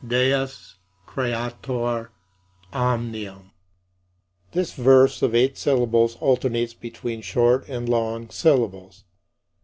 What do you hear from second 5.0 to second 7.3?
of eight syllables alternates between